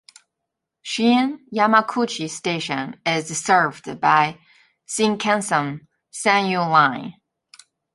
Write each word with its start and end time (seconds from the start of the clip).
Shin-Yamaguchi 0.81 2.27
Station 2.27 2.99
is 3.05 3.39
served 3.43 3.99
by 3.99 4.39
the 4.39 4.91
Shinkansen 5.03 5.81
Sanyō 6.11 6.71
line. 6.71 7.13